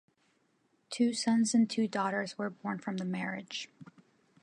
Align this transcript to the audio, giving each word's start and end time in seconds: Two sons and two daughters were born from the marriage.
Two 0.89 1.13
sons 1.13 1.53
and 1.53 1.69
two 1.69 1.87
daughters 1.87 2.35
were 2.35 2.49
born 2.49 2.79
from 2.79 2.97
the 2.97 3.05
marriage. 3.05 3.69